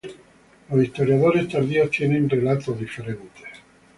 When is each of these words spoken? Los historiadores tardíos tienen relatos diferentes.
Los 0.71 0.83
historiadores 0.83 1.47
tardíos 1.47 1.91
tienen 1.91 2.27
relatos 2.27 2.79
diferentes. 2.79 3.45